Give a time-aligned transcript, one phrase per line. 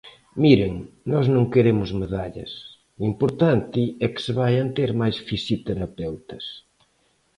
[0.43, 0.73] Miren:
[1.11, 2.51] nós non queremos medallas;
[2.99, 6.45] o importante é que se vaian ter máis fisioterapeutas.